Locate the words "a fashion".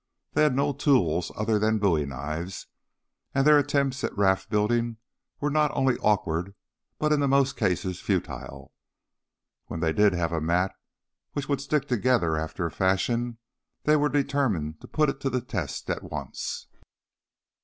12.65-13.37